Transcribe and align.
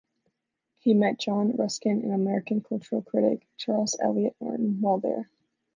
He 0.79 0.95
met 0.95 1.19
John 1.19 1.51
Ruskin 1.55 2.01
and 2.01 2.11
American 2.11 2.61
cultural 2.61 3.03
critic, 3.03 3.47
Charles 3.57 3.95
Eliot 4.01 4.35
Norton 4.41 4.81
while 4.81 4.97
there. 4.97 5.29